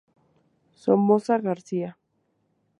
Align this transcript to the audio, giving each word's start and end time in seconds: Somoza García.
Somoza 0.83 1.35
García. 1.45 1.91